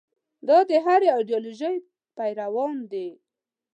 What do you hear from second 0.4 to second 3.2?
دا د هرې ایدیالوژۍ پیروانو ده.